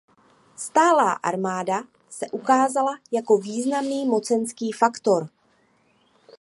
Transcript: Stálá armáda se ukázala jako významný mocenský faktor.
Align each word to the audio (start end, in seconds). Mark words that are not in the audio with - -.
Stálá 0.55 1.11
armáda 1.11 1.83
se 2.09 2.27
ukázala 2.31 2.97
jako 3.11 3.37
významný 3.37 4.05
mocenský 4.05 4.71
faktor. 4.71 5.29